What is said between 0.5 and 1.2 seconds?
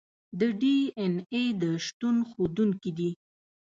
ډي این